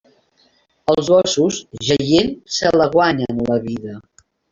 Els 0.93 1.09
gossos, 1.13 1.59
jaient, 1.89 2.31
se 2.55 2.71
la 2.81 2.87
guanyen, 2.95 3.45
la 3.51 3.59
vida. 3.67 3.95